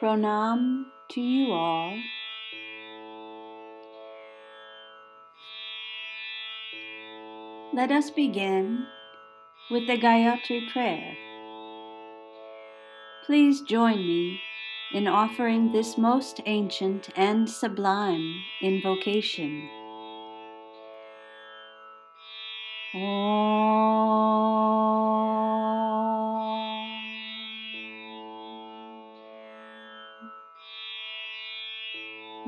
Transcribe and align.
Pranam 0.00 0.84
to 1.10 1.20
you 1.20 1.52
all. 1.52 1.98
Let 7.72 7.90
us 7.90 8.10
begin 8.10 8.86
with 9.70 9.86
the 9.86 9.96
Gayatri 9.96 10.70
prayer. 10.72 11.16
Please 13.26 13.62
join 13.62 13.96
me 13.96 14.40
in 14.92 15.08
offering 15.08 15.72
this 15.72 15.98
most 15.98 16.40
ancient 16.46 17.08
and 17.16 17.50
sublime 17.50 18.42
invocation. 18.62 19.68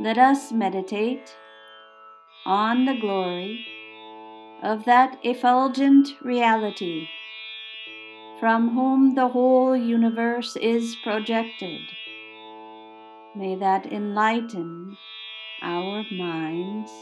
Let 0.06 0.18
us 0.18 0.52
meditate 0.52 1.34
on 2.44 2.84
the 2.84 2.94
glory 2.94 3.66
of 4.62 4.84
that 4.84 5.18
effulgent 5.24 6.10
reality 6.22 7.08
from 8.38 8.68
whom 8.72 9.16
the 9.16 9.26
whole 9.26 9.76
universe 9.76 10.54
is 10.54 10.94
projected. 11.02 11.80
May 13.34 13.56
that 13.56 13.92
enlighten 13.92 14.96
our 15.60 16.04
minds. 16.12 16.92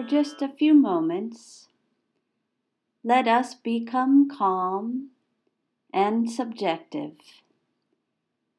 For 0.00 0.06
just 0.06 0.40
a 0.40 0.48
few 0.48 0.72
moments, 0.72 1.68
let 3.04 3.28
us 3.28 3.54
become 3.54 4.30
calm 4.30 5.10
and 5.92 6.30
subjective, 6.30 7.18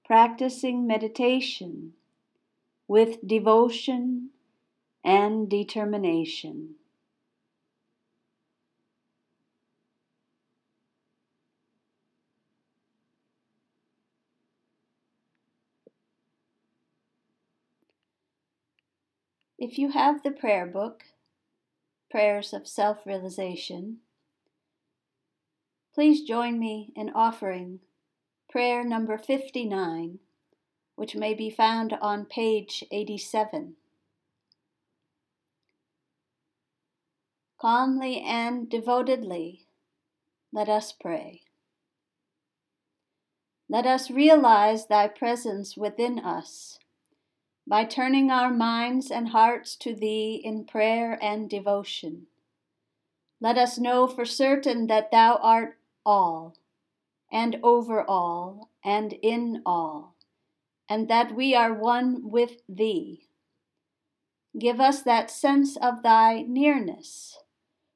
practicing 0.06 0.86
meditation 0.86 1.94
with 2.88 3.28
devotion 3.28 4.30
and 5.04 5.50
determination. 5.50 6.76
If 19.58 19.80
you 19.80 19.90
have 19.90 20.22
the 20.22 20.30
prayer 20.30 20.68
book, 20.68 21.06
Prayers 22.12 22.52
of 22.52 22.68
Self 22.68 23.06
Realization, 23.06 24.00
Please 25.96 26.24
join 26.24 26.60
me 26.60 26.92
in 26.94 27.10
offering 27.16 27.80
prayer 28.50 28.84
number 28.84 29.18
59, 29.18 30.20
which 30.98 31.16
may 31.16 31.34
be 31.34 31.50
found 31.50 31.94
on 32.02 32.26
page 32.26 32.84
87. 32.92 33.78
Calmly 37.62 38.20
and 38.20 38.70
devotedly, 38.70 39.68
let 40.52 40.68
us 40.68 40.92
pray. 40.92 41.44
Let 43.70 43.86
us 43.86 44.12
realize 44.12 44.88
Thy 44.88 45.08
presence 45.08 45.78
within 45.78 46.20
us 46.20 46.78
by 47.72 47.86
turning 47.86 48.30
our 48.30 48.52
minds 48.52 49.10
and 49.10 49.30
hearts 49.30 49.78
to 49.78 49.96
Thee 49.96 50.42
in 50.44 50.66
prayer 50.66 51.18
and 51.22 51.50
devotion. 51.50 52.28
Let 53.40 53.58
us 53.58 53.80
know 53.80 54.08
for 54.08 54.26
certain 54.26 54.88
that 54.88 55.10
Thou 55.10 55.40
art 55.42 55.78
all, 56.06 56.58
and 57.32 57.58
over 57.64 58.04
all, 58.04 58.70
and 58.84 59.14
in 59.22 59.62
all, 59.66 60.18
and 60.90 61.08
that 61.08 61.34
we 61.34 61.56
are 61.56 61.74
one 61.74 62.30
with 62.30 62.62
Thee. 62.68 63.30
Give 64.60 64.82
us 64.82 65.02
that 65.04 65.32
sense 65.32 65.78
of 65.78 66.04
Thy 66.04 66.42
nearness, 66.42 67.40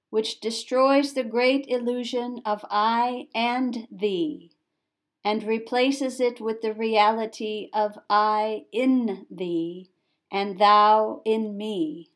which 0.09 0.39
destroys 0.39 1.11
the 1.11 1.25
great 1.25 1.65
illusion 1.67 2.41
of 2.45 2.63
I 2.71 3.27
and 3.35 3.89
Thee, 3.91 4.51
and 5.25 5.43
replaces 5.43 6.19
it 6.19 6.39
with 6.39 6.61
the 6.61 6.71
reality 6.71 7.67
of 7.73 7.97
I 8.07 8.65
in 8.71 9.25
Thee, 9.31 9.89
and 10.31 10.59
Thou 10.59 11.23
in 11.25 11.57
me. 11.57 12.11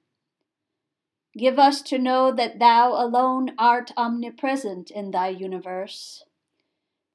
Give 1.35 1.57
us 1.57 1.81
to 1.83 1.97
know 1.97 2.31
that 2.31 2.59
Thou 2.59 2.93
alone 2.93 3.55
art 3.57 3.91
omnipresent 3.97 4.91
in 4.91 5.09
Thy 5.09 5.29
universe, 5.29 6.23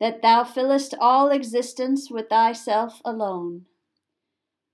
that 0.01 0.21
Thou 0.21 0.43
fillest 0.43 0.97
all 1.01 1.31
existence 1.31 2.11
with 2.11 2.29
Thyself 2.29 3.01
alone. 3.05 3.67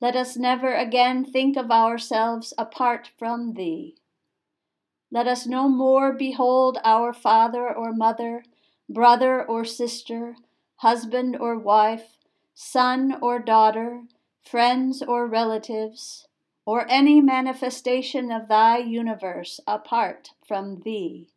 Let 0.00 0.16
us 0.16 0.38
never 0.38 0.72
again 0.72 1.26
think 1.26 1.58
of 1.58 1.70
ourselves 1.70 2.54
apart 2.56 3.10
from 3.18 3.52
Thee. 3.52 3.96
Let 5.10 5.26
us 5.26 5.46
no 5.46 5.68
more 5.68 6.14
behold 6.14 6.78
our 6.82 7.12
father 7.12 7.68
or 7.68 7.92
mother, 7.92 8.42
brother 8.88 9.44
or 9.44 9.66
sister, 9.66 10.36
husband 10.80 11.36
or 11.38 11.58
wife, 11.58 12.16
son 12.54 13.14
or 13.20 13.38
daughter, 13.38 14.02
friends 14.42 15.02
or 15.02 15.26
relatives 15.26 16.26
or 16.64 16.86
any 16.88 17.20
manifestation 17.20 18.32
of 18.32 18.48
thy 18.48 18.78
universe 18.78 19.60
apart 19.66 20.30
from 20.42 20.80
thee. 20.80 21.28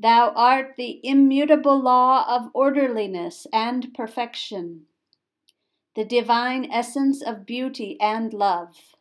Thou 0.00 0.32
art 0.34 0.76
the 0.78 0.98
immutable 1.04 1.78
law 1.78 2.24
of 2.26 2.50
orderliness 2.54 3.46
and 3.52 3.92
perfection, 3.92 4.86
the 5.94 6.06
divine 6.06 6.70
essence 6.72 7.20
of 7.20 7.44
beauty 7.44 8.00
and 8.00 8.32
love. 8.32 8.94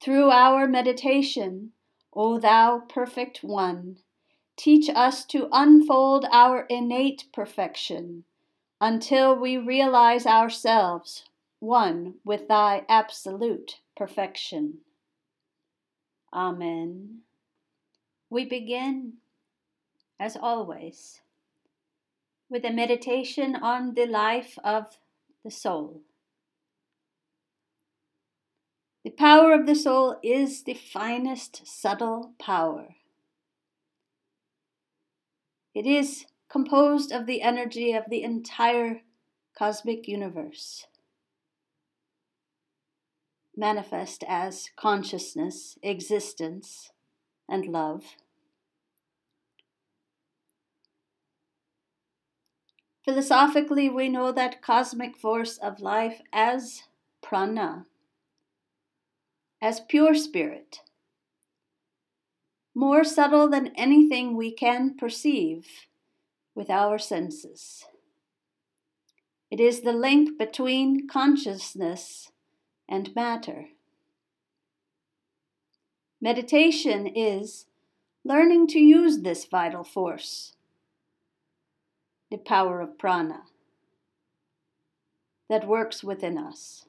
Through 0.00 0.30
our 0.30 0.68
meditation, 0.68 1.72
O 2.14 2.38
thou 2.38 2.84
perfect 2.88 3.42
one, 3.42 3.98
teach 4.56 4.88
us 4.88 5.24
to 5.24 5.48
unfold 5.50 6.24
our 6.30 6.66
innate 6.70 7.24
perfection 7.32 8.22
until 8.84 9.34
we 9.34 9.56
realize 9.56 10.26
ourselves 10.26 11.24
one 11.58 12.12
with 12.22 12.48
thy 12.48 12.82
absolute 12.86 13.80
perfection. 13.96 14.74
Amen. 16.34 17.20
We 18.28 18.44
begin, 18.44 19.14
as 20.20 20.36
always, 20.36 21.22
with 22.50 22.62
a 22.66 22.70
meditation 22.70 23.56
on 23.56 23.94
the 23.94 24.04
life 24.04 24.58
of 24.62 24.98
the 25.42 25.50
soul. 25.50 26.02
The 29.02 29.12
power 29.12 29.54
of 29.54 29.64
the 29.64 29.76
soul 29.76 30.18
is 30.22 30.64
the 30.64 30.74
finest 30.74 31.66
subtle 31.66 32.32
power. 32.38 32.96
It 35.74 35.86
is 35.86 36.26
composed 36.48 37.12
of 37.12 37.26
the 37.26 37.42
energy 37.42 37.92
of 37.92 38.04
the 38.08 38.22
entire 38.22 39.00
cosmic 39.56 40.08
universe 40.08 40.86
manifest 43.56 44.24
as 44.26 44.70
consciousness, 44.76 45.78
existence, 45.82 46.90
and 47.48 47.66
love. 47.66 48.04
Philosophically, 53.04 53.90
we 53.90 54.08
know 54.08 54.32
that 54.32 54.62
cosmic 54.62 55.16
force 55.16 55.58
of 55.58 55.80
life 55.80 56.22
as 56.32 56.84
prana, 57.22 57.84
as 59.60 59.80
pure 59.80 60.14
spirit, 60.14 60.80
more 62.74 63.04
subtle 63.04 63.48
than 63.48 63.68
anything 63.76 64.36
we 64.36 64.50
can 64.50 64.96
perceive 64.96 65.66
with 66.54 66.70
our 66.70 66.98
senses. 66.98 67.84
It 69.50 69.60
is 69.60 69.82
the 69.82 69.92
link 69.92 70.38
between 70.38 71.06
consciousness 71.08 72.30
and 72.88 73.14
matter. 73.14 73.66
Meditation 76.20 77.06
is 77.06 77.66
learning 78.24 78.66
to 78.68 78.78
use 78.78 79.20
this 79.20 79.44
vital 79.44 79.84
force, 79.84 80.54
the 82.30 82.38
power 82.38 82.80
of 82.80 82.98
prana, 82.98 83.42
that 85.48 85.68
works 85.68 86.02
within 86.02 86.38
us. 86.38 86.86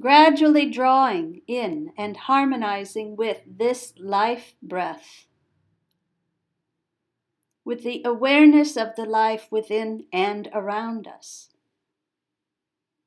Gradually 0.00 0.70
drawing 0.70 1.42
in 1.46 1.92
and 1.98 2.16
harmonizing 2.16 3.14
with 3.14 3.42
this 3.46 3.92
life 3.98 4.54
breath, 4.62 5.26
with 7.72 7.84
the 7.84 8.02
awareness 8.04 8.76
of 8.76 8.94
the 8.96 9.06
life 9.06 9.46
within 9.50 10.04
and 10.12 10.46
around 10.52 11.08
us 11.08 11.48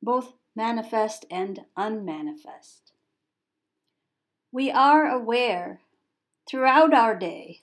both 0.01 0.33
manifest 0.55 1.23
and 1.29 1.59
unmanifest. 1.77 2.91
We 4.51 4.71
are 4.71 5.05
aware 5.05 5.81
throughout 6.49 6.95
our 6.95 7.15
day 7.15 7.61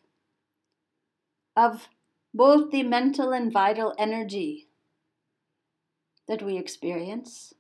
of 1.57 1.89
both 2.33 2.71
the 2.71 2.85
mental 2.85 3.33
and 3.33 3.53
vital 3.53 3.97
energy 3.99 4.69
that 6.29 6.41
we 6.41 6.57
experience. 6.57 7.53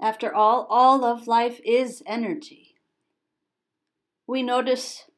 After 0.00 0.34
all, 0.34 0.66
all 0.70 1.04
of 1.04 1.26
life 1.26 1.60
is 1.62 2.02
energy. 2.06 2.76
We 4.26 4.42
notice 4.42 5.09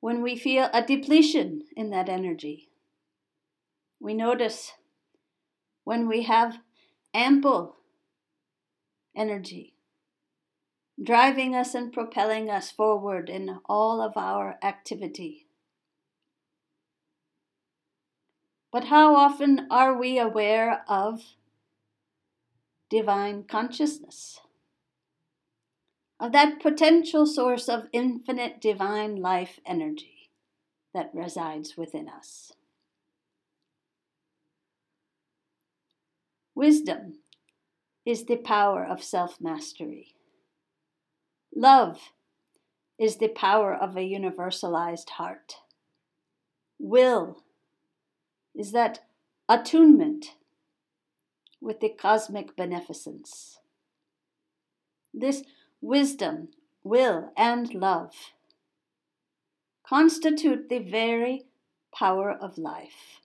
when 0.00 0.22
we 0.22 0.36
feel 0.36 0.68
a 0.72 0.82
depletion 0.82 1.62
in 1.76 1.90
that 1.90 2.08
energy. 2.08 2.68
We 4.00 4.14
notice 4.14 4.72
when 5.84 6.06
we 6.06 6.22
have 6.22 6.58
ample 7.12 7.76
energy, 9.16 9.74
driving 11.02 11.54
us 11.54 11.74
and 11.74 11.92
propelling 11.92 12.48
us 12.48 12.70
forward 12.70 13.28
in 13.28 13.58
all 13.64 14.00
of 14.00 14.16
our 14.16 14.56
activity. 14.62 15.46
But 18.70 18.84
how 18.84 19.16
often 19.16 19.66
are 19.70 19.98
we 19.98 20.18
aware 20.18 20.84
of 20.88 21.22
divine 22.90 23.44
consciousness? 23.44 24.40
Of 26.20 26.32
that 26.32 26.60
potential 26.60 27.26
source 27.26 27.68
of 27.68 27.88
infinite 27.92 28.60
divine 28.60 29.16
life 29.16 29.60
energy 29.64 30.30
that 30.92 31.10
resides 31.14 31.76
within 31.76 32.08
us. 32.08 32.52
Wisdom 36.54 37.20
is 38.04 38.24
the 38.24 38.36
power 38.36 38.84
of 38.84 39.02
self 39.02 39.40
mastery. 39.40 40.14
Love 41.54 42.12
is 42.98 43.18
the 43.18 43.28
power 43.28 43.72
of 43.72 43.96
a 43.96 44.00
universalized 44.00 45.10
heart. 45.10 45.56
Will 46.80 47.44
is 48.56 48.72
that 48.72 49.04
attunement 49.48 50.34
with 51.60 51.78
the 51.80 51.88
cosmic 51.88 52.56
beneficence. 52.56 53.58
This 55.14 55.42
wisdom, 55.80 56.48
will, 56.82 57.32
and 57.36 57.74
love 57.74 58.12
constitute 59.88 60.68
the 60.68 60.78
very 60.78 61.46
power 61.94 62.30
of 62.30 62.58
life. 62.58 63.22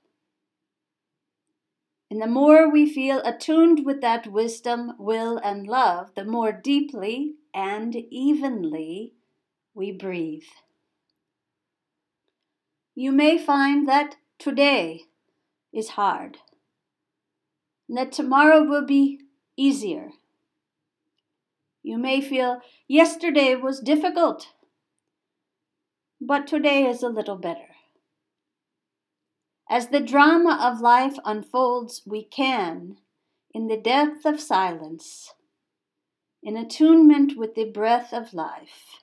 And 2.10 2.22
the 2.22 2.28
more 2.28 2.70
we 2.70 2.92
feel 2.92 3.22
attuned 3.26 3.86
with 3.86 4.00
that 4.02 4.28
wisdom, 4.28 4.94
will, 4.98 5.38
and 5.38 5.68
love, 5.68 6.12
the 6.16 6.24
more 6.24 6.52
deeply 6.54 7.34
and 7.54 7.96
evenly 7.96 9.14
we 9.74 9.92
breathe. 9.92 10.44
You 12.96 13.12
may 13.12 13.38
find 13.38 13.88
that 13.88 14.16
today 14.38 15.02
is 15.74 15.90
hard, 15.90 16.38
and 17.90 17.98
that 17.98 18.12
tomorrow 18.12 18.64
will 18.64 18.86
be 18.86 19.22
easier. 19.58 20.12
You 21.84 21.98
may 21.98 22.22
feel 22.22 22.62
yesterday 22.88 23.56
was 23.56 23.82
difficult, 23.82 24.48
but 26.22 26.48
today 26.48 26.86
is 26.86 27.04
a 27.04 27.10
little 27.10 27.36
better. 27.36 27.76
As 29.70 29.88
the 29.88 30.00
drama 30.00 30.58
of 30.62 30.80
life 30.80 31.18
unfolds, 31.26 32.02
we 32.06 32.24
can, 32.24 32.98
in 33.54 33.68
the 33.68 33.78
depth 33.78 34.26
of 34.26 34.40
silence, 34.40 35.34
in 36.42 36.56
attunement 36.56 37.38
with 37.38 37.56
the 37.56 37.70
breath 37.70 38.14
of 38.14 38.34
life, 38.34 39.02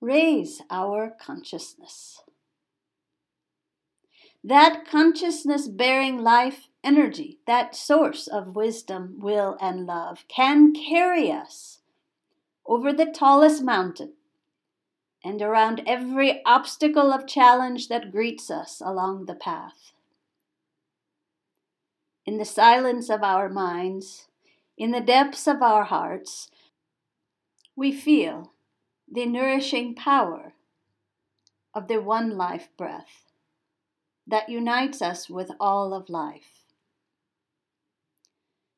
raise 0.00 0.60
our 0.70 1.14
consciousness. 1.18 2.20
That 4.44 4.84
consciousness 4.86 5.68
bearing 5.68 6.18
life 6.18 6.67
energy, 6.84 7.38
that 7.46 7.74
source 7.74 8.26
of 8.26 8.54
wisdom, 8.54 9.18
will, 9.18 9.56
and 9.60 9.86
love, 9.86 10.24
can 10.28 10.72
carry 10.72 11.30
us 11.30 11.80
over 12.66 12.92
the 12.92 13.06
tallest 13.06 13.62
mountain 13.62 14.12
and 15.24 15.42
around 15.42 15.82
every 15.86 16.44
obstacle 16.44 17.12
of 17.12 17.26
challenge 17.26 17.88
that 17.88 18.12
greets 18.12 18.50
us 18.50 18.80
along 18.84 19.26
the 19.26 19.34
path. 19.34 19.92
In 22.24 22.38
the 22.38 22.44
silence 22.44 23.08
of 23.08 23.22
our 23.22 23.48
minds, 23.48 24.28
in 24.76 24.92
the 24.92 25.00
depths 25.00 25.46
of 25.46 25.62
our 25.62 25.84
hearts, 25.84 26.50
we 27.74 27.90
feel 27.90 28.52
the 29.10 29.26
nourishing 29.26 29.94
power 29.94 30.52
of 31.74 31.88
the 31.88 32.00
one 32.00 32.36
life 32.36 32.68
breath 32.76 33.24
that 34.26 34.48
unites 34.48 35.00
us 35.00 35.30
with 35.30 35.50
all 35.58 35.94
of 35.94 36.08
life. 36.08 36.57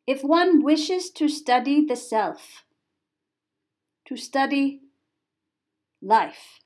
If 0.07 0.23
one 0.23 0.63
wishes 0.63 1.11
to 1.11 1.29
study 1.29 1.85
the 1.85 1.97
self, 1.97 2.65
to 4.07 4.17
study 4.17 4.81
life, 6.03 6.61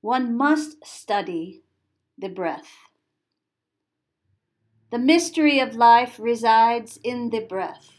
one 0.00 0.36
must 0.36 0.84
study 0.84 1.62
the 2.18 2.28
breath. 2.28 2.70
The 4.90 4.98
mystery 4.98 5.58
of 5.60 5.74
life 5.74 6.16
resides 6.18 6.98
in 7.02 7.30
the 7.30 7.40
breath. 7.40 7.90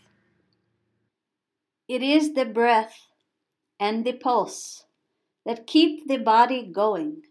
It 1.87 2.01
is 2.01 2.33
the 2.33 2.45
breath 2.45 3.07
and 3.79 4.03
the 4.03 4.13
pulse 4.13 4.85
that 5.45 5.67
keep 5.67 6.07
the 6.07 6.17
body 6.17 6.63
going. 6.63 7.23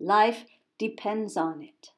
Life 0.00 0.46
depends 0.78 1.36
on 1.36 1.62
it. 1.62 1.90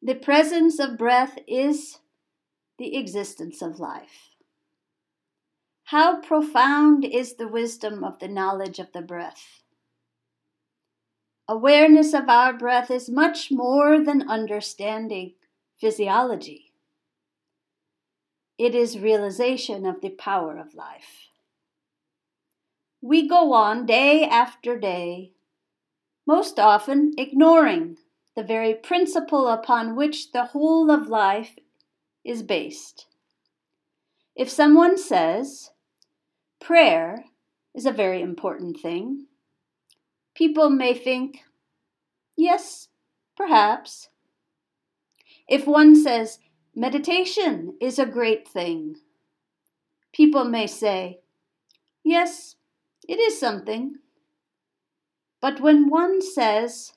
The 0.00 0.14
presence 0.14 0.78
of 0.78 0.98
breath 0.98 1.38
is 1.46 1.98
the 2.82 2.96
existence 2.96 3.62
of 3.62 3.78
life. 3.78 4.34
How 5.84 6.20
profound 6.20 7.04
is 7.04 7.34
the 7.36 7.46
wisdom 7.46 8.02
of 8.02 8.18
the 8.18 8.26
knowledge 8.26 8.80
of 8.80 8.90
the 8.92 9.00
breath? 9.00 9.62
Awareness 11.46 12.12
of 12.12 12.28
our 12.28 12.52
breath 12.52 12.90
is 12.90 13.08
much 13.08 13.52
more 13.52 14.02
than 14.04 14.28
understanding 14.28 15.34
physiology. 15.80 16.72
It 18.58 18.74
is 18.74 18.98
realization 18.98 19.86
of 19.86 20.00
the 20.00 20.10
power 20.10 20.58
of 20.58 20.74
life. 20.74 21.28
We 23.00 23.28
go 23.28 23.52
on 23.52 23.86
day 23.86 24.24
after 24.24 24.76
day 24.76 25.34
most 26.26 26.58
often 26.58 27.12
ignoring 27.16 27.98
the 28.34 28.42
very 28.42 28.74
principle 28.74 29.46
upon 29.46 29.94
which 29.94 30.32
the 30.32 30.46
whole 30.46 30.90
of 30.90 31.06
life 31.06 31.56
is 32.24 32.42
based. 32.42 33.06
If 34.34 34.48
someone 34.48 34.96
says, 34.96 35.70
prayer 36.60 37.24
is 37.74 37.86
a 37.86 37.92
very 37.92 38.22
important 38.22 38.80
thing, 38.80 39.26
people 40.34 40.70
may 40.70 40.94
think, 40.94 41.40
yes, 42.36 42.88
perhaps. 43.36 44.08
If 45.48 45.66
one 45.66 45.96
says, 45.96 46.38
meditation 46.74 47.76
is 47.80 47.98
a 47.98 48.06
great 48.06 48.48
thing, 48.48 48.96
people 50.12 50.44
may 50.44 50.66
say, 50.66 51.20
yes, 52.04 52.56
it 53.08 53.18
is 53.18 53.38
something. 53.38 53.96
But 55.40 55.60
when 55.60 55.90
one 55.90 56.22
says, 56.22 56.92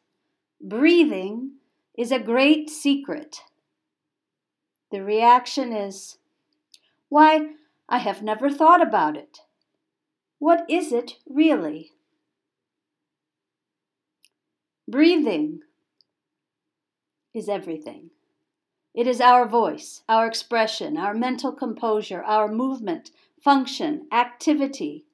breathing 0.62 1.54
is 1.98 2.12
a 2.12 2.20
great 2.20 2.70
secret, 2.70 3.42
the 4.92 5.04
reaction 5.04 5.74
is, 5.74 6.18
why, 7.10 7.52
I 7.88 8.00
have 8.00 8.22
never 8.24 8.50
thought 8.50 8.82
about 8.82 9.16
it. 9.16 9.40
What 10.40 10.66
is 10.70 10.92
it 10.92 11.14
really? 11.28 11.92
Breathing 14.88 15.62
is 17.34 17.50
everything. 17.50 18.12
It 18.94 19.08
is 19.08 19.20
our 19.20 19.48
voice, 19.48 20.04
our 20.08 20.26
expression, 20.26 20.98
our 20.98 21.14
mental 21.14 21.52
composure, 21.52 22.24
our 22.24 22.48
movement, 22.48 23.12
function, 23.44 24.08
activity. 24.12 25.06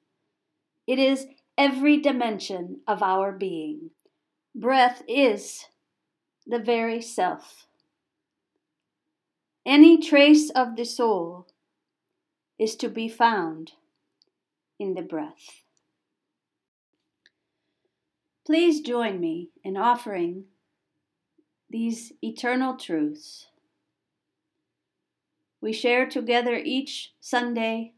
It 0.86 0.98
is 0.98 1.26
every 1.58 1.98
dimension 1.98 2.80
of 2.86 3.02
our 3.02 3.32
being. 3.32 3.90
Breath 4.54 5.02
is 5.08 5.64
the 6.46 6.58
very 6.58 7.00
self. 7.00 7.66
Any 9.64 9.98
trace 9.98 10.50
of 10.50 10.76
the 10.76 10.84
soul 10.84 11.46
is 12.58 12.74
to 12.76 12.88
be 12.88 13.08
found 13.08 13.72
in 14.78 14.94
the 14.94 15.02
breath. 15.02 15.62
Please 18.44 18.80
join 18.80 19.20
me 19.20 19.50
in 19.62 19.76
offering 19.76 20.44
these 21.70 22.12
eternal 22.22 22.76
truths 22.76 23.46
we 25.62 25.72
share 25.72 26.06
together 26.06 26.56
each 26.56 27.14
Sunday 27.20 27.92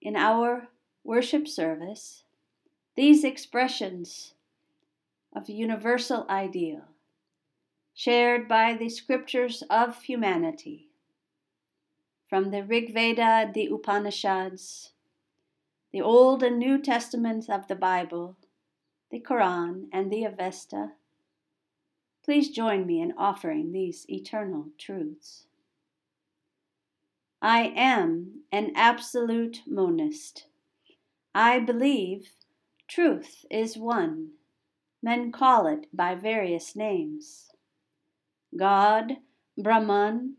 in 0.00 0.16
our 0.16 0.68
worship 1.04 1.46
service 1.46 2.24
these 2.96 3.22
expressions 3.22 4.32
of 5.34 5.50
universal 5.50 6.26
ideal 6.30 6.80
shared 7.98 8.46
by 8.46 8.74
the 8.74 8.90
scriptures 8.90 9.62
of 9.70 10.02
humanity 10.02 10.86
from 12.28 12.50
the 12.50 12.62
Rig 12.62 12.92
Veda, 12.92 13.50
the 13.54 13.68
Upanishads, 13.68 14.90
the 15.94 16.02
Old 16.02 16.42
and 16.42 16.58
New 16.58 16.76
Testaments 16.76 17.48
of 17.48 17.68
the 17.68 17.74
Bible, 17.74 18.36
the 19.10 19.18
Quran, 19.18 19.86
and 19.94 20.12
the 20.12 20.24
Avesta. 20.24 20.92
Please 22.22 22.50
join 22.50 22.86
me 22.86 23.00
in 23.00 23.14
offering 23.16 23.72
these 23.72 24.04
eternal 24.10 24.66
truths. 24.78 25.46
I 27.40 27.72
am 27.74 28.42
an 28.52 28.72
absolute 28.74 29.62
monist. 29.66 30.44
I 31.34 31.60
believe 31.60 32.28
truth 32.88 33.46
is 33.50 33.78
one. 33.78 34.32
Men 35.02 35.32
call 35.32 35.66
it 35.66 35.86
by 35.94 36.14
various 36.14 36.76
names. 36.76 37.52
God, 38.54 39.18
Brahman, 39.56 40.36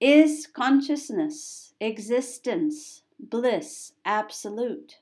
is 0.00 0.46
consciousness, 0.46 1.74
existence, 1.80 3.02
bliss, 3.18 3.92
absolute. 4.04 4.98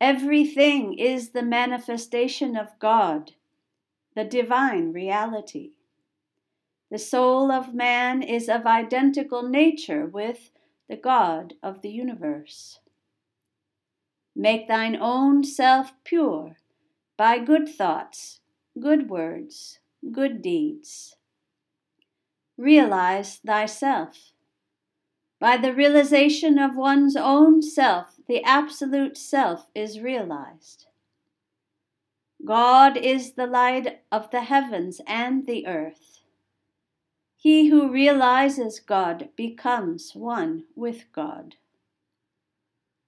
Everything 0.00 0.94
is 0.96 1.30
the 1.30 1.42
manifestation 1.42 2.56
of 2.56 2.78
God, 2.78 3.32
the 4.14 4.24
divine 4.24 4.92
reality. 4.92 5.72
The 6.90 6.98
soul 6.98 7.50
of 7.50 7.74
man 7.74 8.22
is 8.22 8.48
of 8.48 8.64
identical 8.64 9.42
nature 9.42 10.06
with 10.06 10.50
the 10.88 10.96
God 10.96 11.54
of 11.62 11.82
the 11.82 11.90
universe. 11.90 12.80
Make 14.34 14.68
thine 14.68 14.96
own 14.96 15.44
self 15.44 15.92
pure 16.04 16.56
by 17.16 17.38
good 17.40 17.68
thoughts, 17.68 18.40
good 18.78 19.10
words, 19.10 19.80
good 20.12 20.40
deeds. 20.40 21.16
Realize 22.58 23.36
thyself. 23.36 24.32
By 25.40 25.56
the 25.56 25.72
realization 25.72 26.58
of 26.58 26.76
one's 26.76 27.14
own 27.16 27.62
self, 27.62 28.16
the 28.26 28.42
absolute 28.42 29.16
self 29.16 29.66
is 29.74 30.00
realized. 30.00 30.86
God 32.44 32.96
is 32.96 33.32
the 33.32 33.46
light 33.46 34.00
of 34.10 34.30
the 34.30 34.42
heavens 34.42 35.00
and 35.06 35.46
the 35.46 35.66
earth. 35.66 36.20
He 37.36 37.68
who 37.68 37.92
realizes 37.92 38.80
God 38.80 39.28
becomes 39.36 40.12
one 40.14 40.64
with 40.74 41.04
God. 41.12 41.54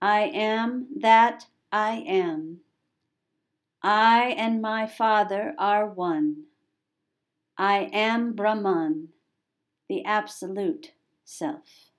I 0.00 0.30
am 0.32 0.86
that 1.00 1.46
I 1.72 2.04
am. 2.06 2.60
I 3.82 4.34
and 4.36 4.62
my 4.62 4.86
Father 4.86 5.54
are 5.58 5.86
one. 5.86 6.44
I 7.58 7.90
am 7.92 8.32
Brahman, 8.32 9.08
the 9.90 10.04
Absolute 10.04 10.92
Self. 11.24 11.90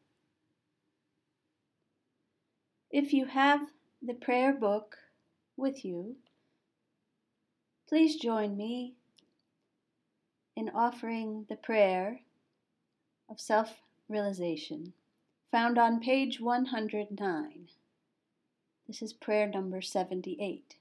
If 2.89 3.11
you 3.11 3.25
have 3.25 3.67
the 4.01 4.13
prayer 4.13 4.53
book 4.53 4.95
with 5.57 5.83
you, 5.83 6.15
please 7.89 8.15
join 8.15 8.55
me 8.55 8.95
in 10.55 10.69
offering 10.73 11.47
the 11.49 11.57
prayer 11.57 12.21
of 13.29 13.41
self 13.41 13.81
realization 14.07 14.93
found 15.51 15.77
on 15.77 15.99
page 15.99 16.39
109. 16.39 17.67
This 18.87 19.01
is 19.01 19.11
prayer 19.11 19.47
number 19.47 19.81
78. 19.81 20.77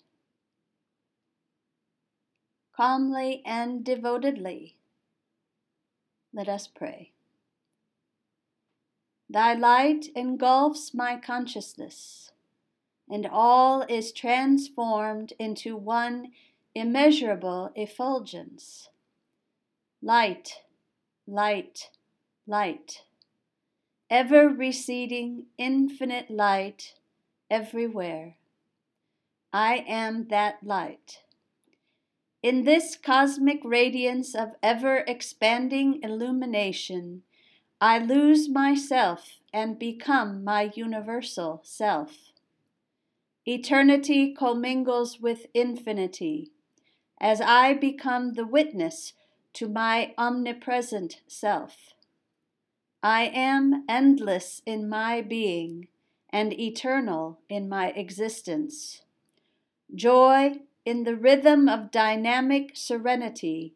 Calmly 2.76 3.42
and 3.44 3.84
devotedly, 3.84 4.76
let 6.32 6.48
us 6.48 6.66
pray. 6.66 7.12
Thy 9.28 9.54
light 9.54 10.06
engulfs 10.16 10.92
my 10.92 11.16
consciousness, 11.16 12.32
and 13.08 13.26
all 13.30 13.82
is 13.88 14.12
transformed 14.12 15.32
into 15.38 15.76
one 15.76 16.32
immeasurable 16.74 17.70
effulgence 17.74 18.88
light, 20.02 20.62
light, 21.26 21.90
light, 22.46 23.02
ever 24.08 24.48
receding 24.48 25.44
infinite 25.58 26.30
light 26.30 26.94
everywhere. 27.50 28.36
I 29.52 29.84
am 29.86 30.28
that 30.28 30.62
light. 30.62 31.22
In 32.42 32.64
this 32.64 32.96
cosmic 32.96 33.60
radiance 33.64 34.34
of 34.34 34.54
ever 34.62 35.04
expanding 35.06 36.00
illumination, 36.02 37.22
I 37.82 37.98
lose 37.98 38.48
myself 38.48 39.40
and 39.52 39.78
become 39.78 40.42
my 40.42 40.70
universal 40.74 41.60
self. 41.64 42.32
Eternity 43.46 44.32
commingles 44.32 45.20
with 45.20 45.46
infinity 45.52 46.50
as 47.20 47.42
I 47.42 47.74
become 47.74 48.32
the 48.32 48.46
witness 48.46 49.12
to 49.54 49.68
my 49.68 50.14
omnipresent 50.16 51.20
self. 51.26 51.94
I 53.02 53.24
am 53.34 53.84
endless 53.86 54.62
in 54.64 54.88
my 54.88 55.20
being 55.20 55.88
and 56.30 56.58
eternal 56.58 57.40
in 57.50 57.68
my 57.68 57.88
existence. 57.88 59.02
Joy 59.94 60.60
in 60.90 61.04
the 61.04 61.16
rhythm 61.16 61.68
of 61.68 61.90
dynamic 61.90 62.72
serenity 62.74 63.74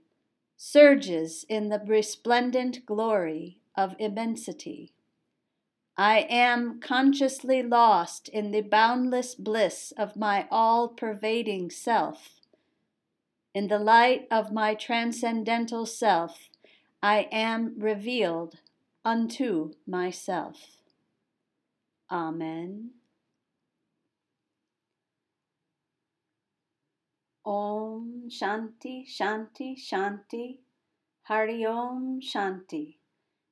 surges 0.57 1.45
in 1.49 1.69
the 1.69 1.83
resplendent 1.87 2.85
glory 2.85 3.59
of 3.77 3.95
immensity. 3.99 4.93
I 5.97 6.27
am 6.29 6.81
consciously 6.81 7.63
lost 7.63 8.29
in 8.29 8.51
the 8.51 8.63
boundless 8.63 9.35
bliss 9.35 9.93
of 9.97 10.17
my 10.17 10.49
all 10.51 10.89
pervading 10.89 11.71
self 11.71 12.41
in 13.55 13.69
the 13.69 13.79
light 13.79 14.27
of 14.33 14.53
my 14.53 14.75
transcendental 14.75 15.87
self, 15.87 16.51
I 17.01 17.29
am 17.31 17.75
revealed 17.79 18.59
unto 19.05 19.75
myself. 19.87 20.79
Amen. 22.11 22.91
Om 27.45 28.29
Shanti 28.29 29.05
Shanti 29.07 29.77
Shanti 29.77 30.59
Hari 31.23 31.65
Om 31.65 32.21
Shanti. 32.21 32.97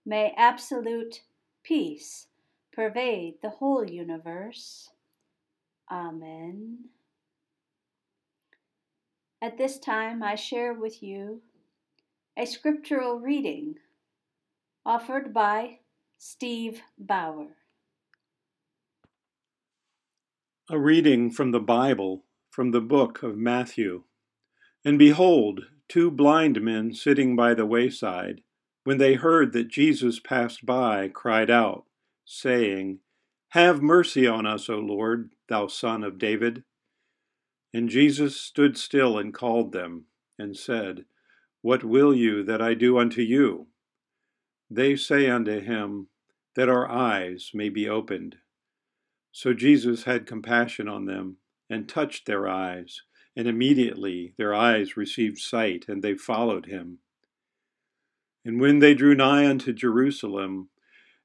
May 0.04 0.34
absolute 0.37 1.22
peace 1.62 2.26
pervade 2.72 3.34
the 3.42 3.50
whole 3.50 3.88
universe. 3.88 4.90
Amen. 5.90 6.88
At 9.40 9.58
this 9.58 9.78
time, 9.78 10.22
I 10.22 10.37
share 10.37 10.72
with 10.72 11.02
you 11.02 11.42
a 12.37 12.46
scriptural 12.46 13.18
reading 13.18 13.76
offered 14.87 15.34
by 15.34 15.78
Steve 16.18 16.82
Bauer. 16.99 17.56
A 20.70 20.78
reading 20.78 21.30
from 21.30 21.50
the 21.50 21.61
Bible 21.61 22.25
from 22.52 22.71
the 22.71 22.82
book 22.82 23.23
of 23.23 23.35
Matthew. 23.35 24.02
And 24.85 24.99
behold, 24.99 25.62
two 25.88 26.11
blind 26.11 26.61
men 26.61 26.92
sitting 26.92 27.35
by 27.35 27.54
the 27.54 27.64
wayside, 27.64 28.42
when 28.85 28.99
they 28.99 29.14
heard 29.14 29.54
that 29.54 29.68
Jesus 29.68 30.21
passed 30.21 30.66
by, 30.66 31.09
cried 31.09 31.50
out, 31.50 31.87
saying, 32.26 32.99
Have 33.50 33.80
mercy 33.80 34.26
on 34.26 34.44
us, 34.44 34.68
O 34.68 34.76
Lord, 34.76 35.30
thou 35.49 35.66
Son 35.66 36.04
of 36.04 36.18
David. 36.18 36.62
And 37.73 37.88
Jesus 37.88 38.37
stood 38.37 38.76
still 38.76 39.16
and 39.18 39.32
called 39.32 39.73
them, 39.73 40.04
and 40.38 40.54
said, 40.54 41.06
What 41.62 41.82
will 41.82 42.14
you 42.14 42.44
that 42.44 42.61
I 42.61 42.75
do 42.75 42.99
unto 42.99 43.23
you? 43.23 43.68
They 44.71 44.94
say 44.97 45.30
unto 45.30 45.59
him, 45.59 46.09
That 46.54 46.68
our 46.68 46.87
eyes 46.87 47.52
may 47.54 47.71
be 47.71 47.88
opened. 47.88 48.37
So 49.30 49.54
Jesus 49.54 50.04
had 50.04 50.26
compassion 50.26 50.87
on 50.87 51.06
them, 51.06 51.38
and 51.73 51.88
touched 51.88 52.26
their 52.26 52.47
eyes, 52.47 53.00
and 53.35 53.49
immediately 53.49 54.35
their 54.37 54.55
eyes 54.55 54.95
received 54.95 55.38
sight, 55.38 55.87
and 55.88 56.02
they 56.02 56.14
followed 56.14 56.67
him. 56.67 56.99
And 58.45 58.61
when 58.61 58.81
they 58.81 58.93
drew 58.93 59.14
nigh 59.14 59.47
unto 59.49 59.73
Jerusalem, 59.73 60.69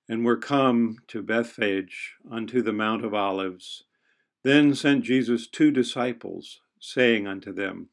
and 0.08 0.24
were 0.24 0.38
come 0.38 1.00
to 1.08 1.22
Bethphage 1.22 2.16
unto 2.32 2.62
the 2.62 2.72
Mount 2.72 3.04
of 3.04 3.13
Olives, 3.13 3.84
then 4.44 4.74
sent 4.74 5.04
Jesus 5.04 5.48
two 5.48 5.70
disciples, 5.70 6.62
saying 6.80 7.27
unto 7.27 7.51
them, 7.51 7.89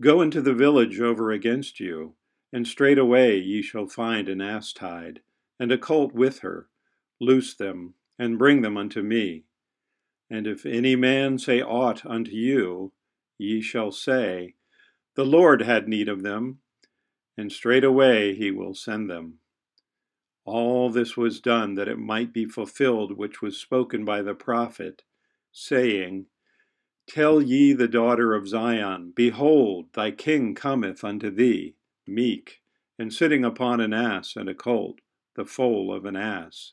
Go 0.00 0.22
into 0.22 0.40
the 0.40 0.54
village 0.54 0.98
over 0.98 1.30
against 1.30 1.78
you, 1.78 2.14
and 2.54 2.66
straightway 2.66 3.38
ye 3.38 3.60
shall 3.60 3.86
find 3.86 4.30
an 4.30 4.40
ass 4.40 4.72
tied, 4.72 5.20
and 5.60 5.70
a 5.70 5.76
colt 5.76 6.14
with 6.14 6.38
her. 6.38 6.70
Loose 7.20 7.52
them, 7.54 7.94
and 8.18 8.38
bring 8.38 8.62
them 8.62 8.78
unto 8.78 9.02
me. 9.02 9.44
And 10.32 10.46
if 10.46 10.64
any 10.64 10.96
man 10.96 11.36
say 11.36 11.60
aught 11.60 12.06
unto 12.06 12.30
you, 12.30 12.92
ye 13.36 13.60
shall 13.60 13.92
say, 13.92 14.54
The 15.14 15.26
Lord 15.26 15.60
had 15.60 15.86
need 15.86 16.08
of 16.08 16.22
them, 16.22 16.60
and 17.36 17.52
straightway 17.52 18.34
he 18.34 18.50
will 18.50 18.72
send 18.72 19.10
them. 19.10 19.40
All 20.46 20.88
this 20.88 21.18
was 21.18 21.42
done 21.42 21.74
that 21.74 21.86
it 21.86 21.98
might 21.98 22.32
be 22.32 22.46
fulfilled 22.46 23.18
which 23.18 23.42
was 23.42 23.60
spoken 23.60 24.06
by 24.06 24.22
the 24.22 24.34
prophet, 24.34 25.02
saying, 25.52 26.24
Tell 27.06 27.42
ye 27.42 27.74
the 27.74 27.86
daughter 27.86 28.32
of 28.32 28.48
Zion, 28.48 29.12
Behold, 29.14 29.92
thy 29.92 30.12
king 30.12 30.54
cometh 30.54 31.04
unto 31.04 31.28
thee, 31.28 31.74
meek, 32.06 32.62
and 32.98 33.12
sitting 33.12 33.44
upon 33.44 33.82
an 33.82 33.92
ass 33.92 34.34
and 34.34 34.48
a 34.48 34.54
colt, 34.54 35.00
the 35.36 35.44
foal 35.44 35.94
of 35.94 36.06
an 36.06 36.16
ass. 36.16 36.72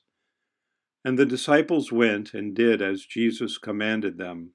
And 1.04 1.18
the 1.18 1.26
disciples 1.26 1.92
went 1.92 2.34
and 2.34 2.56
did 2.56 2.82
as 2.82 3.06
Jesus 3.06 3.58
commanded 3.58 4.18
them, 4.18 4.52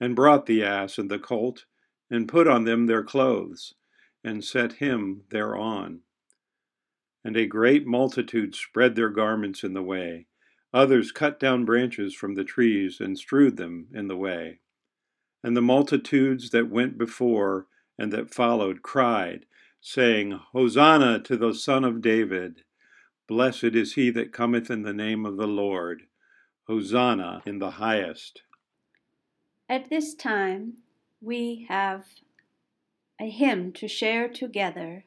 and 0.00 0.16
brought 0.16 0.46
the 0.46 0.62
ass 0.62 0.98
and 0.98 1.10
the 1.10 1.18
colt, 1.18 1.66
and 2.10 2.28
put 2.28 2.46
on 2.46 2.64
them 2.64 2.86
their 2.86 3.04
clothes, 3.04 3.74
and 4.24 4.44
set 4.44 4.74
him 4.74 5.24
thereon. 5.30 6.00
And 7.24 7.36
a 7.36 7.46
great 7.46 7.86
multitude 7.86 8.54
spread 8.54 8.94
their 8.94 9.10
garments 9.10 9.64
in 9.64 9.74
the 9.74 9.82
way. 9.82 10.26
Others 10.72 11.12
cut 11.12 11.40
down 11.40 11.64
branches 11.64 12.14
from 12.14 12.34
the 12.34 12.44
trees 12.44 13.00
and 13.00 13.18
strewed 13.18 13.56
them 13.56 13.88
in 13.92 14.08
the 14.08 14.16
way. 14.16 14.60
And 15.42 15.56
the 15.56 15.62
multitudes 15.62 16.50
that 16.50 16.70
went 16.70 16.98
before 16.98 17.66
and 17.98 18.12
that 18.12 18.34
followed 18.34 18.82
cried, 18.82 19.46
saying, 19.80 20.32
Hosanna 20.52 21.20
to 21.20 21.36
the 21.36 21.54
Son 21.54 21.84
of 21.84 22.02
David! 22.02 22.62
Blessed 23.28 23.74
is 23.74 23.94
he 23.94 24.10
that 24.10 24.32
cometh 24.32 24.70
in 24.70 24.82
the 24.82 24.92
name 24.92 25.26
of 25.26 25.36
the 25.36 25.48
Lord. 25.48 26.02
Hosanna 26.68 27.42
in 27.44 27.58
the 27.58 27.72
highest. 27.72 28.42
At 29.68 29.90
this 29.90 30.14
time, 30.14 30.74
we 31.20 31.66
have 31.68 32.06
a 33.20 33.28
hymn 33.28 33.72
to 33.72 33.88
share 33.88 34.28
together. 34.28 35.04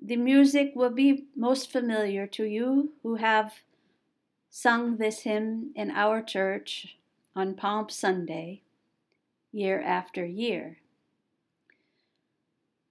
The 0.00 0.16
music 0.16 0.72
will 0.76 0.90
be 0.90 1.26
most 1.34 1.72
familiar 1.72 2.26
to 2.28 2.44
you 2.44 2.92
who 3.02 3.16
have 3.16 3.54
sung 4.50 4.98
this 4.98 5.20
hymn 5.20 5.72
in 5.74 5.90
our 5.90 6.22
church 6.22 6.96
on 7.34 7.54
Palm 7.54 7.88
Sunday, 7.88 8.62
year 9.50 9.80
after 9.80 10.24
year. 10.24 10.78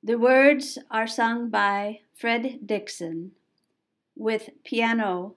The 0.01 0.17
words 0.17 0.77
are 0.91 1.07
sung 1.07 1.49
by 1.49 2.01
Fred 2.13 2.67
Dixon 2.67 3.31
with 4.15 4.49
piano 4.63 5.35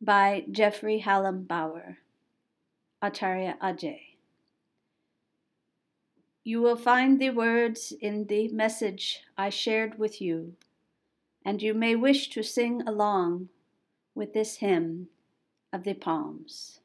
by 0.00 0.44
Jeffrey 0.50 0.98
Hallam-Bauer, 0.98 1.98
Acharya 3.00 3.56
Ajay. 3.62 4.00
You 6.44 6.62
will 6.62 6.76
find 6.76 7.20
the 7.20 7.30
words 7.30 7.92
in 8.00 8.26
the 8.26 8.48
message 8.48 9.24
I 9.36 9.48
shared 9.50 9.98
with 9.98 10.20
you, 10.20 10.54
and 11.44 11.60
you 11.60 11.74
may 11.74 11.96
wish 11.96 12.28
to 12.30 12.42
sing 12.42 12.82
along 12.86 13.48
with 14.14 14.32
this 14.32 14.56
hymn 14.56 15.08
of 15.72 15.84
the 15.84 15.94
Palms. 15.94 16.80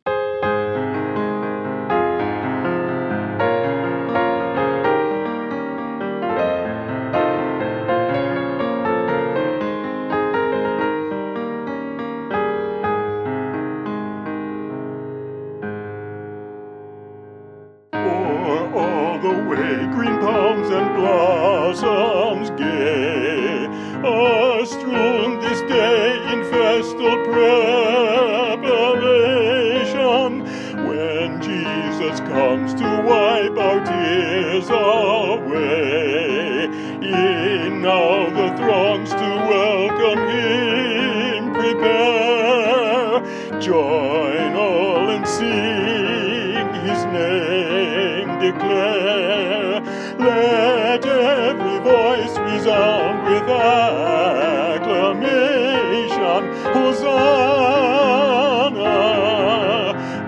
Resound 53.11 53.25
with 53.25 53.49
acclamation. 53.49 56.43
Hosanna, 56.73 57.13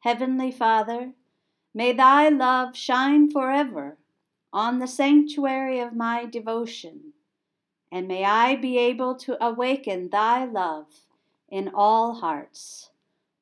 Heavenly 0.00 0.50
Father, 0.50 1.12
may 1.72 1.92
thy 1.92 2.28
love 2.28 2.76
shine 2.76 3.30
forever 3.30 3.98
on 4.54 4.78
the 4.78 4.86
sanctuary 4.86 5.80
of 5.80 5.94
my 5.94 6.24
devotion, 6.24 7.12
and 7.92 8.08
may 8.08 8.24
I 8.24 8.56
be 8.56 8.78
able 8.78 9.14
to 9.16 9.44
awaken 9.44 10.08
thy 10.08 10.46
love 10.46 10.86
in 11.50 11.70
all 11.74 12.14
hearts. 12.14 12.90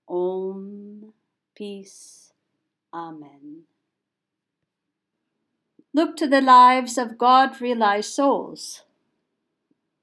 Om 0.09 1.13
Peace. 1.55 2.33
Amen. 2.93 3.63
Look 5.95 6.17
to 6.17 6.27
the 6.27 6.41
lives 6.41 6.99
of 6.99 7.17
God 7.17 7.61
realized 7.61 8.13
souls 8.13 8.83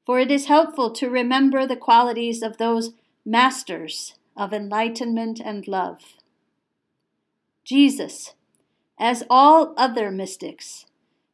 for 0.09 0.17
it 0.17 0.31
is 0.31 0.47
helpful 0.47 0.89
to 0.89 1.07
remember 1.07 1.67
the 1.67 1.75
qualities 1.75 2.41
of 2.41 2.57
those 2.57 2.93
masters 3.23 4.15
of 4.35 4.51
enlightenment 4.51 5.39
and 5.39 5.67
love. 5.67 5.99
Jesus, 7.63 8.33
as 8.99 9.23
all 9.29 9.75
other 9.77 10.09
mystics, 10.09 10.87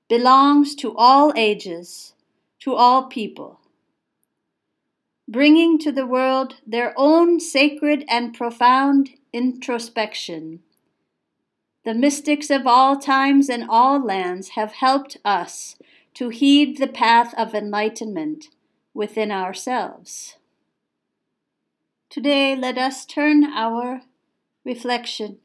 belongs 0.08 0.76
to 0.76 0.96
all 0.96 1.34
ages, 1.36 2.14
to 2.60 2.74
all 2.74 3.04
people. 3.08 3.60
bringing 5.28 5.80
to 5.80 5.92
the 5.92 6.06
world 6.06 6.56
their 6.66 6.94
own 6.96 7.40
sacred 7.40 8.06
and 8.08 8.34
profound 8.34 9.10
introspection. 9.34 10.60
The 11.84 11.94
mystics 11.94 12.50
of 12.50 12.68
all 12.68 12.98
times 12.98 13.50
and 13.50 13.66
all 13.68 14.04
lands 14.04 14.50
have 14.50 14.74
helped 14.74 15.18
us 15.26 15.76
to 16.16 16.30
heed 16.30 16.78
the 16.78 16.88
path 16.88 17.34
of 17.38 17.54
enlightenment 17.54 18.46
within 18.94 19.32
ourselves. 19.32 20.38
Today, 22.10 22.56
let 22.56 22.78
us 22.78 23.06
turn 23.06 23.44
our 23.44 24.02
reflection 24.64 25.40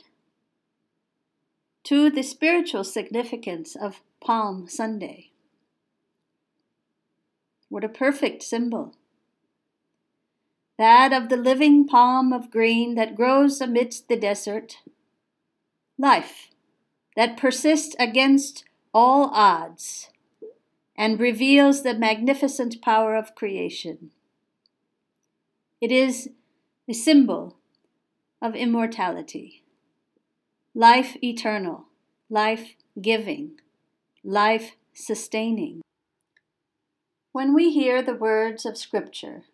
to 1.85 2.11
the 2.11 2.23
spiritual 2.23 2.85
significance 2.85 3.75
of 3.75 4.03
Palm 4.21 4.69
Sunday. 4.69 5.31
What 7.69 7.85
a 7.85 7.89
perfect 7.89 8.43
symbol! 8.43 8.95
That 10.79 11.13
of 11.13 11.29
the 11.29 11.37
living 11.37 11.87
palm 11.87 12.33
of 12.33 12.51
green 12.51 12.95
that 12.95 13.15
grows 13.15 13.61
amidst 13.61 14.09
the 14.09 14.17
desert. 14.17 14.79
Life 15.99 16.49
that 17.17 17.37
persists 17.37 17.95
against 17.99 18.65
all 18.93 19.31
odds 19.33 20.11
and 20.97 21.21
reveals 21.21 21.83
the 21.83 21.95
magnificent 21.95 22.83
power 22.83 23.15
of 23.17 23.35
creation. 23.35 24.11
It 25.81 25.91
is 25.91 26.31
a 26.89 26.93
symbol 26.93 27.57
of 28.43 28.55
immortality, 28.55 29.65
life 30.75 31.17
eternal, 31.23 31.87
life 32.29 32.75
giving, 33.01 33.61
life 34.25 34.77
sustaining. 34.93 35.81
When 37.33 37.55
we 37.55 37.71
hear 37.71 38.03
the 38.03 38.15
words 38.15 38.67
of 38.67 38.77
Scripture, 38.77 39.45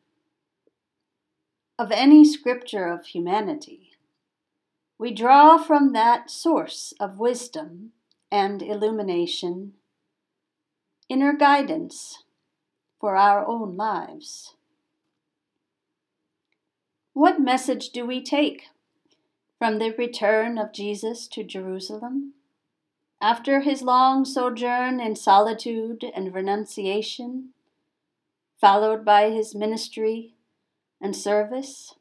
of 1.78 1.92
any 1.92 2.24
scripture 2.24 2.88
of 2.88 3.06
humanity, 3.06 3.90
we 4.98 5.12
draw 5.12 5.58
from 5.58 5.92
that 5.92 6.30
source 6.30 6.94
of 6.98 7.18
wisdom 7.18 7.92
and 8.32 8.62
illumination 8.62 9.74
inner 11.08 11.34
guidance 11.34 12.24
for 12.98 13.14
our 13.14 13.46
own 13.46 13.76
lives. 13.76 14.54
What 17.12 17.40
message 17.40 17.90
do 17.90 18.04
we 18.04 18.22
take 18.22 18.64
from 19.58 19.78
the 19.78 19.94
return 19.96 20.58
of 20.58 20.72
Jesus 20.72 21.28
to 21.28 21.44
Jerusalem? 21.44 22.32
After 23.20 23.60
his 23.60 23.82
long 23.82 24.24
sojourn 24.24 25.00
in 25.00 25.16
solitude 25.16 26.04
and 26.14 26.34
renunciation, 26.34 27.50
followed 28.60 29.04
by 29.04 29.30
his 29.30 29.54
ministry 29.54 30.34
and 31.00 31.16
service, 31.16 31.94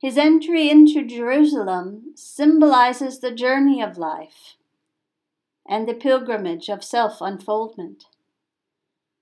his 0.00 0.16
entry 0.16 0.70
into 0.70 1.04
Jerusalem 1.04 2.12
symbolizes 2.14 3.18
the 3.18 3.32
journey 3.32 3.82
of 3.82 3.98
life 3.98 4.56
and 5.68 5.88
the 5.88 5.94
pilgrimage 5.94 6.68
of 6.68 6.82
self 6.82 7.20
unfoldment, 7.20 8.06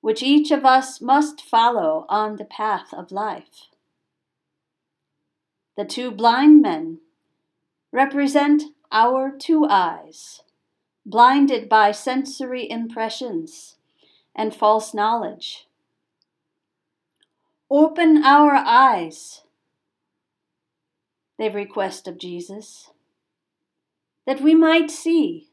which 0.01 0.23
each 0.23 0.51
of 0.51 0.65
us 0.65 1.01
must 1.01 1.41
follow 1.41 2.07
on 2.09 2.37
the 2.37 2.45
path 2.45 2.93
of 2.95 3.11
life. 3.11 3.69
The 5.77 5.85
two 5.85 6.11
blind 6.11 6.63
men 6.63 7.01
represent 7.91 8.63
our 8.93 9.31
two 9.31 9.67
eyes, 9.69 10.43
blinded 11.05 11.69
by 11.69 11.93
sensory 11.93 12.71
impressions 12.71 13.77
and 14.35 14.55
false 14.55 14.93
knowledge. 14.93 15.67
Open 17.71 18.23
our 18.25 18.55
eyes, 18.55 19.43
they 21.39 21.49
request 21.49 22.07
of 22.07 22.19
Jesus, 22.19 22.91
that 24.27 24.41
we 24.41 24.55
might 24.55 24.91
see 24.91 25.49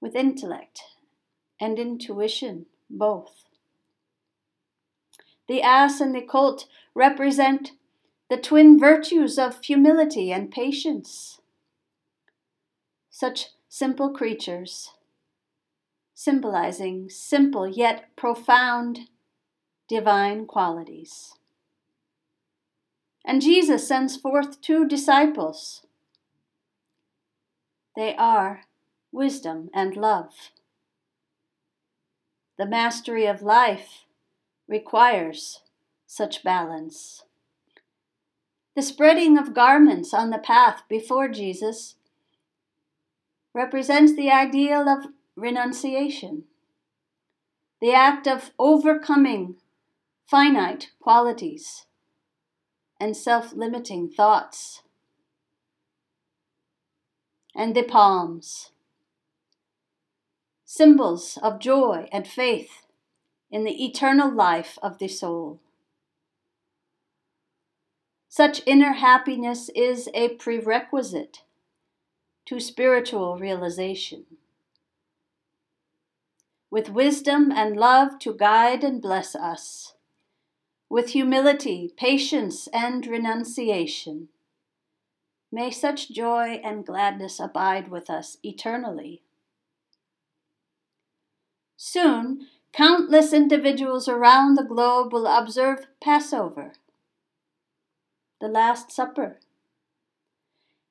with 0.00 0.14
intellect 0.14 0.82
and 1.60 1.78
intuition 1.78 2.66
both. 2.88 3.44
The 5.48 5.62
ass 5.62 6.00
and 6.00 6.14
the 6.14 6.22
colt 6.22 6.66
represent 6.94 7.72
the 8.28 8.36
twin 8.36 8.78
virtues 8.78 9.38
of 9.38 9.62
humility 9.62 10.32
and 10.32 10.50
patience. 10.50 11.40
Such 13.18 13.46
simple 13.70 14.10
creatures, 14.10 14.90
symbolizing 16.12 17.08
simple 17.08 17.66
yet 17.66 18.14
profound 18.14 19.08
divine 19.88 20.44
qualities. 20.44 21.32
And 23.24 23.40
Jesus 23.40 23.88
sends 23.88 24.18
forth 24.18 24.60
two 24.60 24.86
disciples. 24.86 25.86
They 27.96 28.14
are 28.16 28.64
wisdom, 29.12 29.70
and 29.72 29.96
love. 29.96 30.50
The 32.58 32.66
mastery 32.66 33.24
of 33.24 33.40
life 33.40 34.04
requires 34.68 35.62
such 36.06 36.44
balance. 36.44 37.24
The 38.74 38.82
spreading 38.82 39.38
of 39.38 39.54
garments 39.54 40.12
on 40.12 40.28
the 40.28 40.36
path 40.36 40.82
before 40.86 41.28
Jesus 41.28 41.94
represents 43.56 44.14
the 44.14 44.30
ideal 44.30 44.86
of 44.86 45.06
renunciation, 45.34 46.44
the 47.80 47.90
act 47.90 48.28
of 48.28 48.50
overcoming 48.58 49.56
finite 50.26 50.90
qualities 51.00 51.86
and 53.00 53.16
self 53.16 53.54
limiting 53.54 54.10
thoughts. 54.10 54.82
And 57.54 57.74
the 57.74 57.82
palms 57.82 58.72
symbols 60.66 61.38
of 61.42 61.58
joy 61.58 62.06
and 62.12 62.28
faith 62.28 62.84
in 63.50 63.64
the 63.64 63.82
eternal 63.86 64.30
life 64.30 64.78
of 64.82 64.98
the 64.98 65.08
soul. 65.08 65.60
Such 68.28 68.60
inner 68.66 68.92
happiness 68.92 69.70
is 69.74 70.10
a 70.12 70.30
prerequisite 70.34 71.40
to 72.46 72.60
spiritual 72.60 73.36
realization. 73.38 74.24
With 76.70 76.90
wisdom 76.90 77.52
and 77.52 77.76
love 77.76 78.18
to 78.20 78.34
guide 78.34 78.84
and 78.84 79.02
bless 79.02 79.34
us, 79.34 79.94
with 80.88 81.10
humility, 81.10 81.92
patience, 81.96 82.68
and 82.72 83.06
renunciation, 83.06 84.28
may 85.50 85.70
such 85.70 86.10
joy 86.10 86.60
and 86.62 86.86
gladness 86.86 87.40
abide 87.40 87.88
with 87.88 88.08
us 88.10 88.36
eternally. 88.42 89.22
Soon, 91.76 92.46
countless 92.72 93.32
individuals 93.32 94.08
around 94.08 94.54
the 94.54 94.64
globe 94.64 95.12
will 95.12 95.26
observe 95.26 95.86
Passover, 96.02 96.72
the 98.40 98.48
Last 98.48 98.92
Supper. 98.92 99.40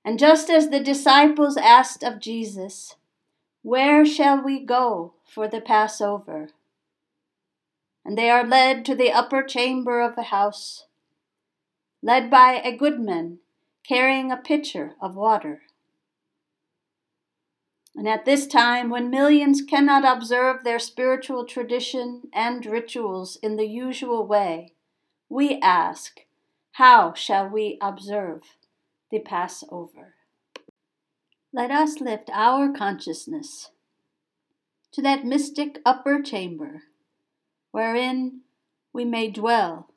And 0.05 0.19
just 0.19 0.51
as 0.51 0.69
the 0.69 0.79
disciples 0.79 1.57
asked 1.57 2.03
of 2.03 2.19
Jesus, 2.19 2.95
Where 3.63 4.05
shall 4.05 4.39
we 4.39 4.59
go 4.59 5.15
for 5.25 5.47
the 5.47 5.59
Passover? 5.59 6.49
And 8.05 8.15
they 8.15 8.29
are 8.29 8.45
led 8.45 8.85
to 8.85 8.93
the 8.93 9.11
upper 9.11 9.41
chamber 9.41 9.99
of 9.99 10.15
the 10.15 10.29
house, 10.29 10.85
led 12.03 12.29
by 12.29 12.61
a 12.63 12.77
good 12.77 12.99
man 12.99 13.39
carrying 13.83 14.31
a 14.31 14.37
pitcher 14.37 14.93
of 15.01 15.15
water. 15.15 15.63
And 17.95 18.07
at 18.07 18.25
this 18.25 18.45
time, 18.45 18.91
when 18.91 19.09
millions 19.09 19.63
cannot 19.63 20.05
observe 20.05 20.63
their 20.63 20.79
spiritual 20.79 21.45
tradition 21.45 22.23
and 22.31 22.63
rituals 22.63 23.37
in 23.41 23.55
the 23.55 23.67
usual 23.67 24.27
way, 24.27 24.73
we 25.29 25.59
ask, 25.61 26.19
how 26.73 27.13
shall 27.13 27.49
we 27.49 27.79
observe 27.81 28.43
the 29.11 29.19
Passover? 29.19 30.15
Let 31.53 31.71
us 31.71 32.01
lift 32.01 32.29
our 32.33 32.71
consciousness 32.71 33.71
to 34.91 35.01
that 35.01 35.25
mystic 35.25 35.79
upper 35.85 36.21
chamber 36.21 36.83
wherein 37.71 38.41
we 38.93 39.05
may 39.05 39.29
dwell 39.29 39.89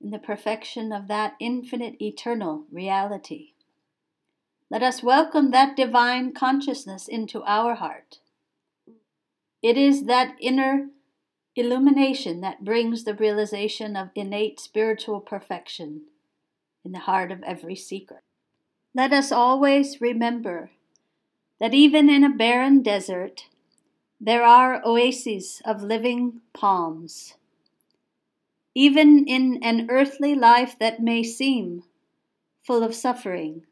in 0.00 0.10
the 0.10 0.18
perfection 0.18 0.92
of 0.92 1.08
that 1.08 1.34
infinite 1.40 2.00
eternal 2.00 2.64
reality. 2.70 3.54
Let 4.70 4.82
us 4.82 5.02
welcome 5.02 5.50
that 5.50 5.76
divine 5.76 6.32
consciousness 6.32 7.08
into 7.08 7.42
our 7.42 7.74
heart. 7.74 8.18
It 9.62 9.76
is 9.76 10.04
that 10.04 10.36
inner 10.40 10.88
illumination 11.56 12.40
that 12.42 12.64
brings 12.64 13.02
the 13.02 13.14
realization 13.14 13.96
of 13.96 14.10
innate 14.14 14.60
spiritual 14.60 15.20
perfection 15.20 16.02
in 16.84 16.92
the 16.92 17.00
heart 17.00 17.32
of 17.32 17.42
every 17.42 17.74
seeker. 17.74 18.22
Let 18.94 19.12
us 19.12 19.30
always 19.30 20.00
remember 20.00 20.70
that 21.60 21.74
even 21.74 22.08
in 22.08 22.24
a 22.24 22.30
barren 22.30 22.82
desert, 22.82 23.46
there 24.20 24.42
are 24.42 24.82
oases 24.84 25.62
of 25.64 25.82
living 25.82 26.40
palms, 26.52 27.34
even 28.74 29.26
in 29.26 29.62
an 29.62 29.86
earthly 29.90 30.34
life 30.34 30.78
that 30.78 31.00
may 31.00 31.22
seem 31.22 31.84
full 32.62 32.82
of 32.82 32.94
suffering, 32.94 33.64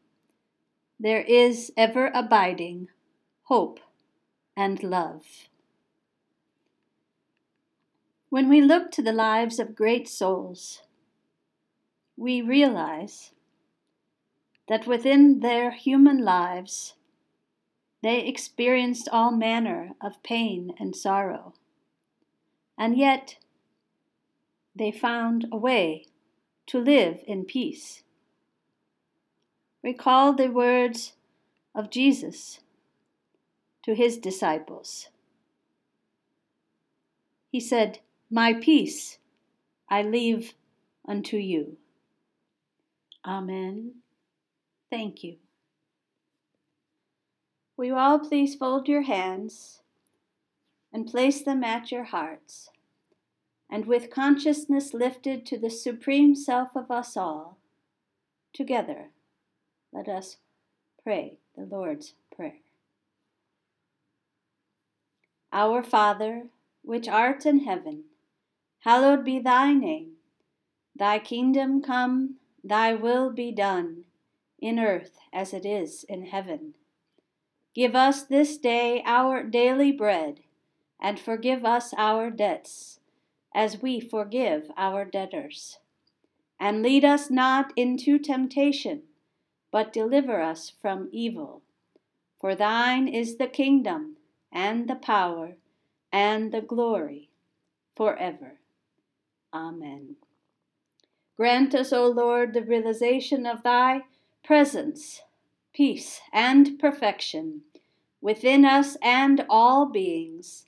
there 0.98 1.22
is 1.22 1.72
ever 1.76 2.10
abiding 2.14 2.88
hope 3.44 3.80
and 4.56 4.82
love. 4.82 5.48
When 8.28 8.48
we 8.48 8.60
look 8.60 8.90
to 8.92 9.02
the 9.02 9.12
lives 9.12 9.58
of 9.58 9.76
great 9.76 10.08
souls, 10.08 10.82
we 12.16 12.42
realize 12.42 13.32
that 14.68 14.86
within 14.86 15.40
their 15.40 15.70
human 15.70 16.24
lives 16.24 16.94
they 18.02 18.20
experienced 18.20 19.08
all 19.10 19.30
manner 19.30 19.92
of 20.00 20.22
pain 20.22 20.72
and 20.78 20.94
sorrow, 20.94 21.54
and 22.78 22.96
yet 22.96 23.36
they 24.74 24.92
found 24.92 25.46
a 25.50 25.56
way 25.56 26.06
to 26.66 26.78
live 26.78 27.20
in 27.26 27.44
peace. 27.44 28.02
Recall 29.82 30.32
the 30.32 30.48
words 30.48 31.12
of 31.74 31.90
Jesus 31.90 32.60
to 33.84 33.94
his 33.94 34.18
disciples. 34.18 35.08
He 37.50 37.60
said, 37.60 38.00
My 38.30 38.52
peace 38.52 39.18
I 39.88 40.02
leave 40.02 40.54
unto 41.06 41.36
you. 41.36 41.76
Amen. 43.24 43.94
Thank 44.96 45.22
you. 45.22 45.36
Will 47.76 47.84
you 47.84 47.96
all 47.96 48.18
please 48.18 48.54
fold 48.54 48.88
your 48.88 49.02
hands 49.02 49.82
and 50.90 51.06
place 51.06 51.42
them 51.42 51.62
at 51.62 51.92
your 51.92 52.04
hearts? 52.04 52.70
And 53.68 53.84
with 53.84 54.08
consciousness 54.08 54.94
lifted 54.94 55.44
to 55.44 55.58
the 55.58 55.68
Supreme 55.68 56.34
Self 56.34 56.70
of 56.74 56.90
us 56.90 57.14
all, 57.14 57.58
together, 58.54 59.10
let 59.92 60.08
us 60.08 60.38
pray 61.02 61.40
the 61.54 61.64
Lord's 61.64 62.14
Prayer. 62.34 62.60
Our 65.52 65.82
Father, 65.82 66.44
which 66.80 67.06
art 67.06 67.44
in 67.44 67.66
heaven, 67.66 68.04
hallowed 68.78 69.26
be 69.26 69.40
thy 69.40 69.74
name. 69.74 70.12
Thy 70.98 71.18
kingdom 71.18 71.82
come, 71.82 72.36
thy 72.64 72.94
will 72.94 73.30
be 73.30 73.52
done, 73.52 74.05
in 74.60 74.78
earth 74.78 75.18
as 75.32 75.52
it 75.52 75.66
is 75.66 76.04
in 76.08 76.26
heaven. 76.26 76.74
Give 77.74 77.94
us 77.94 78.22
this 78.22 78.56
day 78.56 79.02
our 79.04 79.42
daily 79.42 79.92
bread, 79.92 80.40
and 81.00 81.20
forgive 81.20 81.64
us 81.64 81.92
our 81.98 82.30
debts, 82.30 83.00
as 83.54 83.82
we 83.82 84.00
forgive 84.00 84.70
our 84.76 85.04
debtors. 85.04 85.78
And 86.58 86.82
lead 86.82 87.04
us 87.04 87.30
not 87.30 87.72
into 87.76 88.18
temptation, 88.18 89.02
but 89.70 89.92
deliver 89.92 90.40
us 90.40 90.72
from 90.80 91.10
evil. 91.12 91.62
For 92.40 92.54
thine 92.54 93.08
is 93.08 93.36
the 93.36 93.46
kingdom, 93.46 94.16
and 94.50 94.88
the 94.88 94.94
power, 94.94 95.56
and 96.10 96.50
the 96.52 96.62
glory, 96.62 97.28
forever. 97.94 98.58
Amen. 99.52 100.16
Grant 101.36 101.74
us, 101.74 101.92
O 101.92 102.06
Lord, 102.06 102.54
the 102.54 102.62
realization 102.62 103.44
of 103.44 103.62
thy 103.62 104.00
presence, 104.46 105.22
peace, 105.74 106.20
and 106.32 106.78
perfection 106.78 107.62
within 108.20 108.64
us 108.64 108.96
and 109.02 109.44
all 109.50 109.86
beings, 109.86 110.64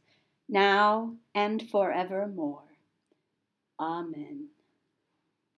now 0.48 1.14
and 1.34 1.62
forevermore. 1.70 2.64
Amen. 3.78 4.48